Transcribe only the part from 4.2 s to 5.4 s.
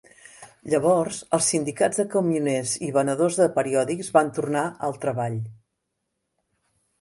tornar al treball.